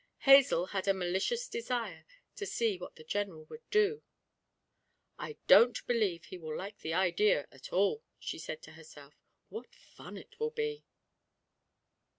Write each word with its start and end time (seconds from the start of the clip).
Hazel 0.21 0.65
had 0.65 0.87
a 0.87 0.95
malicious 0.95 1.47
desire 1.47 2.07
to 2.35 2.47
see 2.47 2.75
what 2.75 2.95
the 2.95 3.03
General 3.03 3.45
would 3.45 3.61
do. 3.69 4.01
'I 5.19 5.37
don't 5.45 5.85
believe 5.85 6.25
he 6.25 6.39
will 6.39 6.57
like 6.57 6.79
the 6.79 6.95
idea 6.95 7.47
at 7.51 7.71
all,' 7.71 8.03
she 8.17 8.39
said 8.39 8.63
to 8.63 8.71
herself. 8.71 9.13
'What 9.49 9.75
fun 9.75 10.17
it 10.17 10.39
will 10.39 10.49
be!' 10.49 10.83